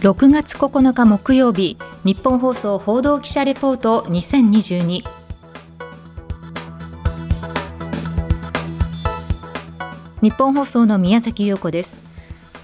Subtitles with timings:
[0.00, 5.02] 6月9日木曜日日本放送報道記者レポート2022
[10.22, 11.96] 日本放送の宮崎優子です。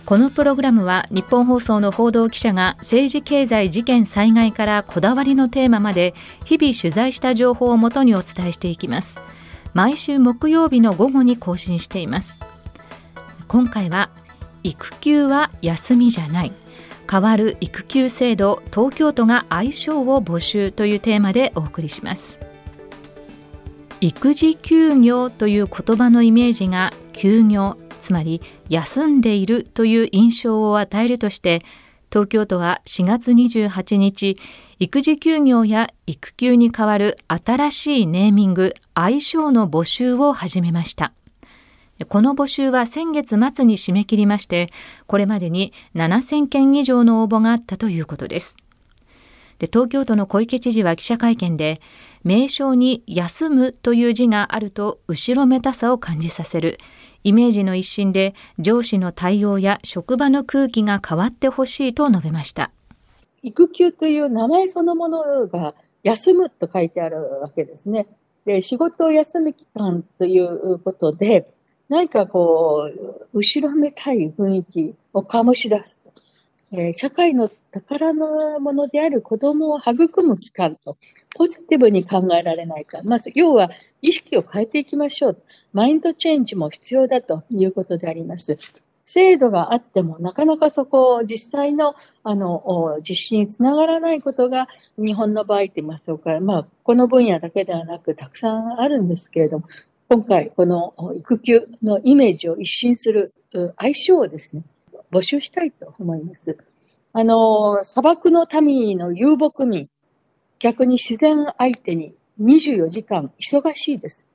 [0.07, 6.14] このプログラムは日本放送の報道記者が政治経済事件災害からこだわりのテーマまで
[6.45, 9.19] 日々取材した情報をもとにお伝えしていきます。
[9.73, 12.39] 毎週木曜日の午後に更新しています。
[13.48, 14.11] 今回は
[14.62, 16.63] 育休は休みじゃない。
[17.11, 22.41] 変わる育休制度東京都が愛称を募集というテーマでお送りします。
[24.01, 31.63] 育児休業という言葉のイメージが休業つまり休んでいるという印象を与えるとして
[32.11, 34.37] 東京都は4月28日
[34.79, 41.15] 育児休業や育休に代わる新しいネーミング愛称の募集を始めました。
[42.09, 44.71] この募集は先月末に締め切りまして、
[45.07, 48.57] これまでに7000件以上の応募があったということです。
[49.59, 51.80] で東京都の小池知事は記者会見で、
[52.24, 56.79] 名称に休むという字があると後ろめたさを感じさせる。
[57.23, 62.71] イメージの一新で上司の対応や職場の空気が変わってほしいと述べました。
[63.43, 68.09] 育休という名前そのものが休むと書いてあるわけですね。
[68.44, 71.49] で仕事を休む期間ということで、
[71.94, 72.91] 何かこ
[73.32, 76.12] う、後ろめたい雰囲気を醸し出すと。
[76.72, 80.97] えー、社会の宝のものである子供を育む期間と、
[81.37, 82.98] ポジティブに考えられないか。
[83.04, 83.70] まず、要は、
[84.03, 85.42] 意識を変えていきましょう。
[85.72, 88.59] マインドチェンジも必要だということであります。
[89.04, 91.94] 制度があっても、なかなかそこを、実際の、
[92.25, 94.66] あの、実施につながらないことが、
[94.98, 96.41] 日本の場合って言いましょうか。
[96.41, 99.66] まあ、この分野だけではなく、たくさんあるんですけれども、
[100.06, 103.33] 今回、この育休のイメージを一新する
[103.78, 104.62] 相性をですね、
[105.11, 106.59] 募集したいと思います。
[107.15, 109.88] あの、砂漠の民の遊牧民、
[110.59, 114.27] 逆に自然相手に24時間忙しいです。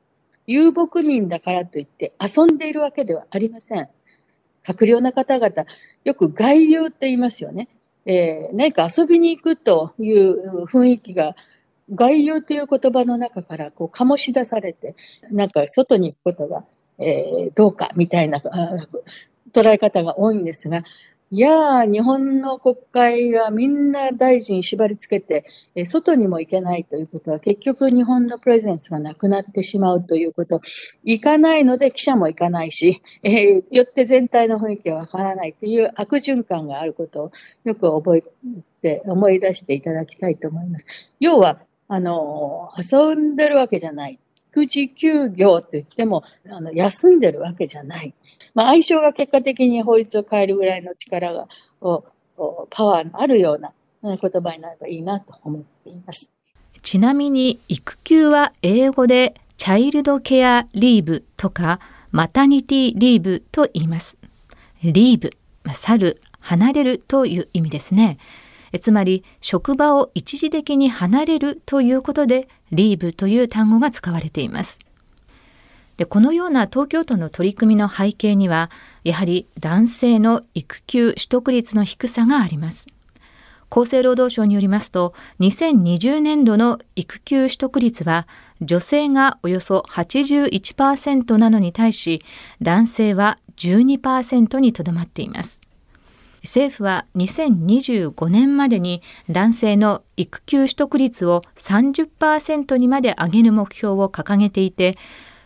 [0.48, 3.90] 遊牧民だからといって遊んでいるわけではありません。
[4.66, 5.66] 閣僚の方々、
[6.04, 7.68] よく外遊って言いますよね。
[8.06, 11.36] えー、何か遊びに行くという雰囲気が
[11.94, 14.96] 外遊という言葉の中からこう醸し出されて、
[15.32, 16.64] なんか外に行くことが、
[16.98, 18.42] えー、どうかみたいな
[19.54, 20.84] 捉え方が多いんですが、
[21.32, 25.46] いやー、日本の国会がみんな大臣縛り付けて、
[25.76, 30.60] え外にも行けないということは、結局日本のプレゼンスがなくなってしまうということ。
[31.04, 37.32] 行かないので記者も行かないし、えー、よって全体の雰囲気はわからないという悪循環があることを
[37.64, 38.24] よく覚え
[38.82, 40.86] て、思い出していただきたいと思います。
[41.20, 44.20] 要は、あの、遊んでるわけじゃない。
[44.52, 48.14] 育児休業って言っても、あの、休んでるわけじゃない。
[48.54, 51.48] まあ、相性が結果的に法律を変えるぐらいの力が、
[51.82, 52.04] を
[52.70, 53.74] パワーのあるような
[54.04, 56.32] 言葉になればいいなと思っています。
[56.84, 61.80] ちなみに、育休は英語でチャイルドケアリーブとか、
[62.12, 64.18] マタニティリーブと言います。
[64.84, 65.32] リーブ、
[65.74, 68.20] 去る、離れるという意味ですね。
[68.78, 74.78] つまり職場を一時的に離れるということでリーブという単語が使われています。
[75.98, 78.72] でこのような東京都の取り組みの背景には
[79.04, 82.88] やはり男性の育休取得率の低さがあります。
[83.72, 88.28] 厚生労働省によりますと2020年度の育休取得率は
[88.62, 92.24] 女性がおよそ81%なのに対し
[92.62, 95.62] 男性は12%にとどまっています。
[96.44, 104.98] 政府は2025年までに男性の育休取得率を30%にまで上げる目標を掲げていて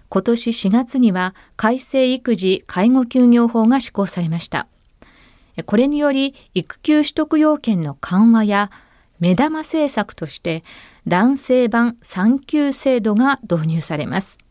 [0.09, 4.67] 今年4月には改正育児介護休業法が施行されました。
[5.65, 8.71] これにより育休取得要件の緩和や
[9.19, 10.63] 目玉政策として
[11.07, 14.42] 男性版産休制度が導入されます。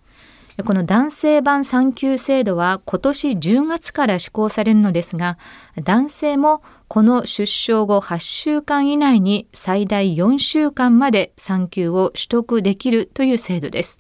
[0.65, 5.39] この男性版産休制度は今年10月から施行されるのですが、
[5.83, 13.99] 男性もこの出生後8週間以内に最大4週間まで産休を取得できるという制度です。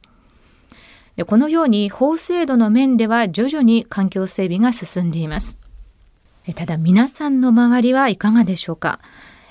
[1.27, 5.59] このように法制度の面では徐々に環境整備が進んでいます。
[6.55, 9.01] ただ皆さんの周りはいかがでしょうか？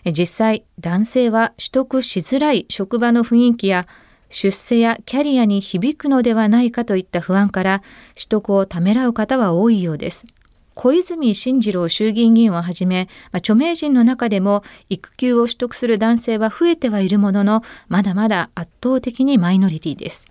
[0.05, 3.87] 実際男性は取得しづらい職場の雰囲気や
[4.31, 7.83] 出世やキャリアに響くのではないかといった不安から
[8.15, 10.25] 取得をためらう方は多いようです。
[10.73, 20.25] 小泉進次郎衆議院議員をはじめ、まあ、著名人の中でも育休を取得する男性は増えてはいるものの、まだまだ圧倒的にマイノリティです。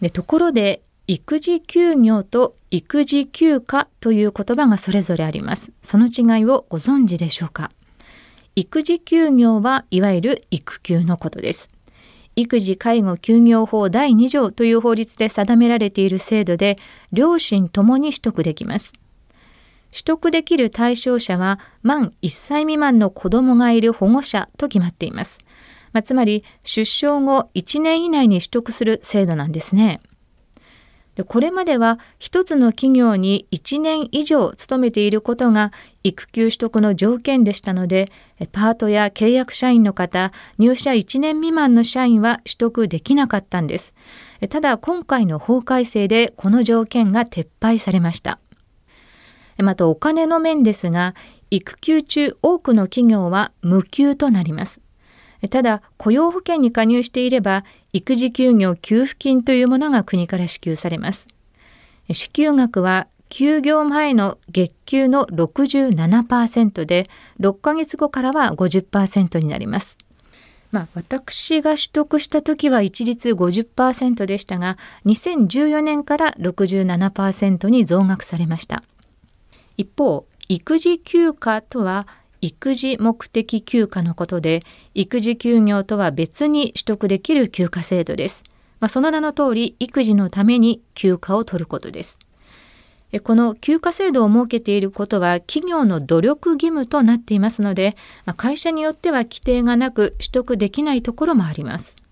[0.00, 5.70] でところで、育児休業と育児休暇という言葉がそれぞれあります。
[5.80, 7.70] その違いをご存知でしょうか？
[8.56, 11.68] 育児休業はいわゆる育休のことです。
[12.36, 16.78] 育児介護休業法第2条という法律で定められている制度で、
[17.12, 18.92] 両親ともに取得できます。
[19.92, 25.40] 取得できる対象者は満1歳未満の子供がいる保護者と決まっています。
[25.92, 30.00] まあ、つまり出生後1年以内に取得する制度なんですね。
[31.14, 35.72] でこれまでは一つの企業に1年以上勤めていることが
[36.02, 38.10] 育休取得の条件でしたので、
[38.52, 43.94] パートや契約社員の方、入社1年未満の社員は取得できなかったんです。
[44.48, 48.38] ただ今回の法改正でこの条件が撤廃されました。
[49.58, 51.14] またお金の面ですが、
[51.50, 54.81] 育休中多くの企業は無給となります。
[55.50, 61.26] ただ、雇用保険に加入していれば、育児休業給付金というものが国から支給されます。
[62.12, 67.08] 支給額は休業前の月給の67%で、
[67.40, 69.96] 6ヶ月後からは50%になります。
[70.70, 78.82] まあ、私が取得した時は一律50%でしたが、2014年から67%に増額されました。
[79.76, 82.06] 一方、育児休暇とは
[82.42, 88.44] 育児目的休暇のことで、育児休業とは別に取得できる休暇制度です。
[88.80, 92.18] まあ、その名の通り、育児のために休暇を取ることです。
[93.20, 97.94] この休暇制度を設けていることは企業の努力義務となっていますので、
[98.24, 102.02] まあ会社によっては規定がなく取得できないところもあります。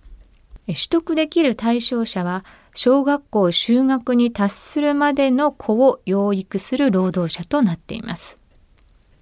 [0.67, 2.44] 取得できる対象者は
[2.75, 8.37] 小学校就学に達するまでの子を養育する労働者となっています。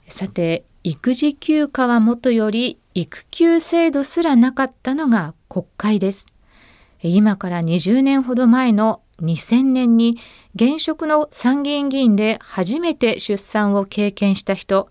[0.09, 6.27] さて、育児休暇はもとより育休制度すらなかったのが国会です。
[7.03, 10.17] 今から20年ほど前の2000年に
[10.55, 14.89] 現職の参議院議員で初めて出産を経験した人、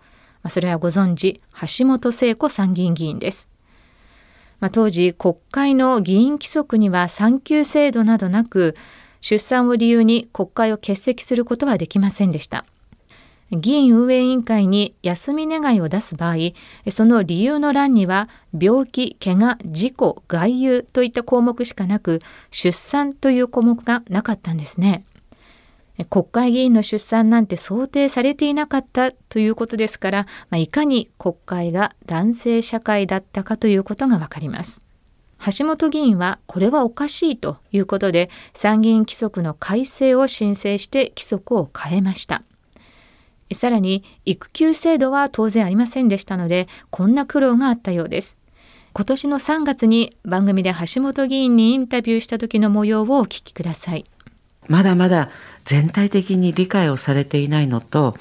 [0.49, 1.41] それはご存知、
[1.79, 3.49] 橋本聖子参議院議員です。
[4.59, 8.75] まあ、当時国会の議員規則には産休制度などなく
[9.19, 12.65] 出産を理由に国会を欠席することはできませんでした
[13.51, 16.35] 議員運営委員会に休み願いを出す場合
[16.91, 18.27] その理由の欄には
[18.57, 22.21] 病気怪我事故外遊といった項目しかなく
[22.51, 25.05] 出産という項目がなかったんですね
[26.09, 34.81] 国会議員の出産なんて想定されていなかったということですから、まあ、いかに国会が男性社会だったかということがわかります。
[35.57, 42.43] 橋本議員はこれはおかしいということで参議院規則の改正を申請して規則を変えました。
[43.55, 48.37] さらに育休制度は当然ありませんでしたのでこんな苦労があったようです。
[48.93, 54.05] 今年の3月に番組で橋本議員にインタビューした時の模様をお聞きください。
[54.67, 55.29] まだまだ
[55.65, 58.15] 全体的に理解をされていないのと、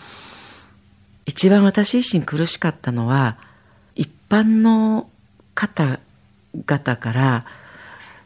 [1.25, 3.38] 一番私自身苦しかったのは、
[3.94, 5.08] 一般の
[5.55, 7.46] 方々から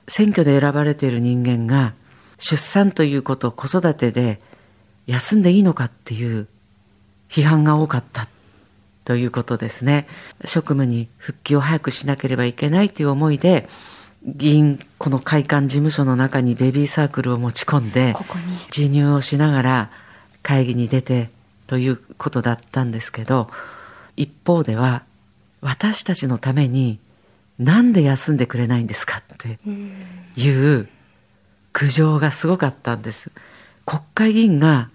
[0.08, 1.94] 選挙で選ばれている人間が
[2.38, 4.40] 出産ということを子育てで
[5.06, 6.48] 休んでいいのかっていう
[7.30, 8.28] 批判が多かった
[9.04, 10.06] ということですね。
[10.44, 13.68] 職務に復帰を早くしなければいけないという思いで、
[14.24, 18.14] 議員、この会館事務所の中にベビーサークルを持ち込んで、
[18.66, 19.90] 授乳をしながら
[20.42, 21.30] 会議に出て
[21.66, 23.48] ということだったんですけど、
[24.16, 25.04] 一方では、
[25.62, 26.98] 私たちのために
[27.58, 29.58] なんで休んでくれないんですかって
[30.36, 30.88] いう
[31.72, 33.30] 苦情がすごかったんです。
[33.84, 34.90] 国会議員が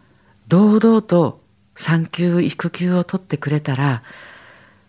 [0.47, 1.44] 堂々と
[1.75, 4.01] 産休、育休を取ってくれたら、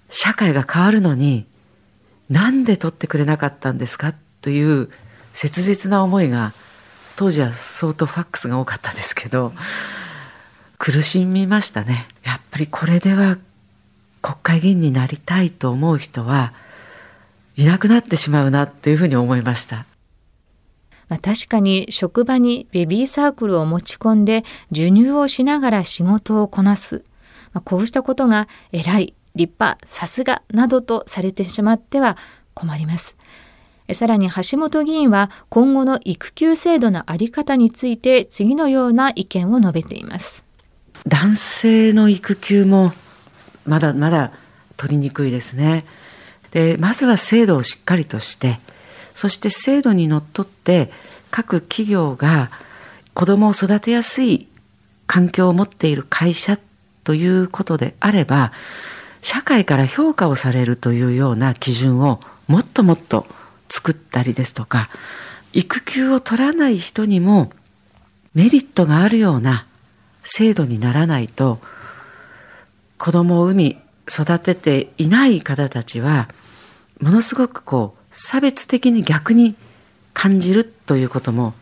[0.09, 1.47] 社会が変わるのに、
[2.29, 4.91] なんで取ってくれなかったんですかという
[5.33, 6.53] 切実な思いが
[7.17, 9.53] 当時は相当ファックスが多かったですけど
[10.79, 13.39] 苦しみましたねやっぱりこれでは
[14.23, 16.53] 国会議員になりたいと思う人は
[17.57, 19.87] いなくなってしまうなっていうふうに思いました。
[21.09, 27.05] まあ、確かに職場にベビーサークルを持ち込んで授乳をしながら仕事をこなす、
[27.53, 32.17] まあ、こうしたことが偉い立派さすがなどとされてしまっては
[32.55, 33.17] 困ります
[33.95, 40.45] さらに橋本議員は今後の育休制度のあり方について次のような意見を述べています。
[41.07, 42.93] 男性の育休も
[43.65, 44.33] まだまだ
[44.77, 45.85] 取りにくいですね。
[46.51, 48.59] で、まずは制度をしっかりとして、
[49.17, 50.93] そして制度にのっとって
[51.31, 52.51] 各企業が
[53.15, 54.47] 子供を育てやすい
[55.07, 56.59] 環境を持っている会社
[57.03, 58.53] ということであれば、
[59.23, 63.27] 社会から評価をされるというような基準をもっともっと
[63.71, 64.91] 作ったりですとか、
[65.55, 67.51] 育休を取らない人にも
[68.35, 69.67] メリットがあるような
[70.25, 71.59] 制度にならないと、
[72.99, 73.79] 子供を産み、
[74.11, 76.29] 育てていない方たちは
[77.01, 79.55] ものすごくこう差別的に逆に
[80.15, 81.53] 感じるということも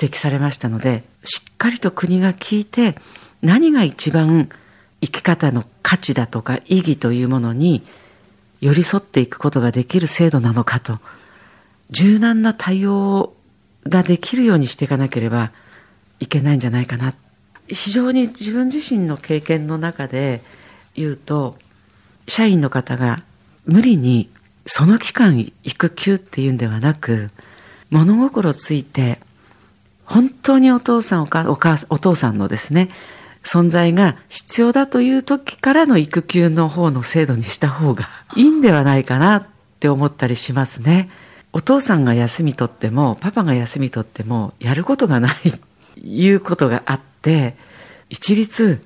[0.00, 2.94] 指摘されましたのでしっかりと国が聞いて
[3.42, 4.48] 何が一番
[5.00, 7.82] 生き方の価値だとか意義というものに
[8.60, 11.00] 寄り添っていくことができる制度なのかと
[11.90, 13.34] 柔軟な対応
[13.88, 15.50] ができるようにしていかなければ
[16.20, 17.14] いけないんじゃないかな。
[17.66, 20.42] 非常に自分自身の経験の中で
[20.94, 21.56] 言うと
[22.28, 23.24] 社員の方が
[23.66, 24.30] 無理に
[24.66, 27.28] その期間育休っていうんではなく
[27.90, 29.18] 物心ついて
[30.04, 32.88] 本当にお父さんお母お母お父さんのですね
[33.42, 39.46] 存在が必要だという時からの育休の方の制度にした方がいいんではないかなっ
[39.80, 41.10] て思ったりしますね。
[41.52, 45.52] お父さんが休み取ってもパパが休み取ってもやることがない
[46.02, 47.56] いうことがあって
[48.08, 48.80] 一律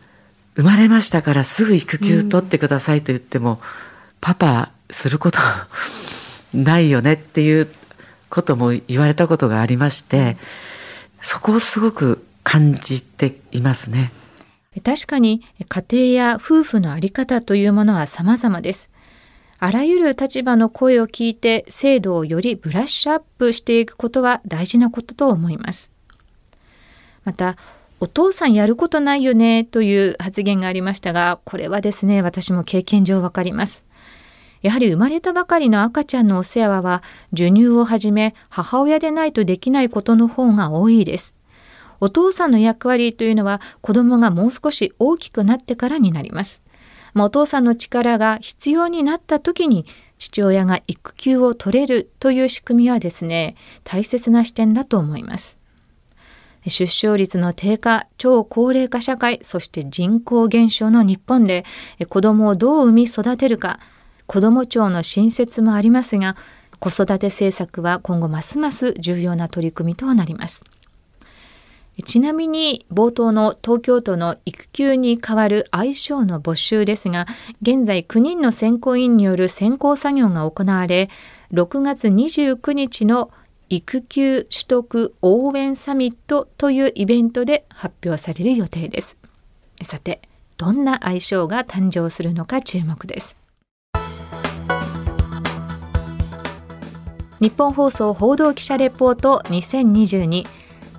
[0.57, 3.59] 生まれましたからすぐ育休取ってくださいと言っても、うん、
[4.21, 5.39] パパすること
[6.55, 7.69] ないよねっていう
[8.29, 10.37] ことも言われたことがありまして
[11.21, 14.13] そこをすごく感じていますね。
[14.85, 18.91] 確かに家庭や夫婦の在り方というものは様々です。
[19.59, 25.91] あらゆる立場の声を聞いて制度をよりブラッシュアップしていくことは大事なことと思います。
[27.25, 27.57] また、
[27.99, 33.85] お父さんやることないよねという発言がありましたが、これはですね、私も経験上わかります。
[34.67, 41.37] やはり生まれたばかりの赤ちゃんのお世話は、授乳をはじめ母親でないとできないことの方が多いです。
[42.01, 46.63] お父さんの役割というのは子供がもう少し大きくなってからになります。
[47.15, 49.87] まあ、お父さんの力が必要になった時に
[50.19, 53.55] 父親が育休を取れるという仕組みはですね、
[53.85, 55.59] 大切な視点だと思います。
[56.67, 61.65] 出生率の低下、超高齢化社会、そして人口減少の日本で
[62.09, 63.79] 子供をどう産み育てるか、
[64.27, 66.37] 子ども庁の新設もありますが、
[66.79, 70.63] 子育て政策は今後ますます重要な取り組みとなります。
[72.05, 77.27] ちなみに冒頭の東京都の育休に代わる愛称の募集ですが、
[77.63, 81.09] 現在9人の選考委員による選考作業が行われ、
[81.53, 83.31] 6月29日の
[83.71, 89.17] 育休取得応援サミットというイベントで発表される予定です。
[89.83, 90.21] さて、
[90.59, 93.36] どんな愛称が誕生するのか注目です。
[97.41, 100.47] 日本放送報道記者レポート2022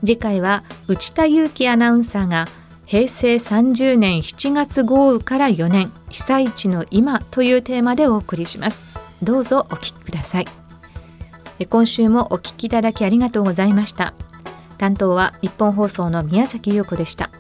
[0.02, 2.48] 次回は内田裕樹アナウンサーが
[2.86, 8.82] 平成30年7月豪雨から4年被災地の今というテーマでお送りします。
[9.24, 10.46] どうぞお聞きください。
[11.70, 14.14] 今週もお聞きいただきありがとうございました。
[14.78, 17.32] 担当は日本放送の宮崎優子でした。